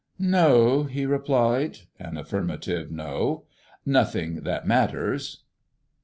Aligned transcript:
"No," 0.17 0.85
he 0.85 1.05
replied 1.05 1.81
an 1.99 2.17
affirmative 2.17 2.89
"no," 2.89 3.43
"nothing 3.85 4.37
that 4.41 4.65
matters." 4.65 5.43